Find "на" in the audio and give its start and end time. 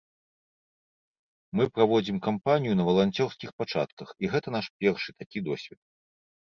2.81-2.89